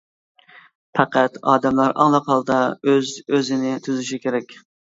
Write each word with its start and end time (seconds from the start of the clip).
پەقەت 0.99 1.37
ئادەملەر 1.51 1.93
ئاڭلىق 2.05 2.33
ھالدا 2.35 2.59
ئۆز 2.89 3.15
ئۆزىنى 3.35 3.77
تۈزىشى 3.87 4.23
كېرەك. 4.29 4.61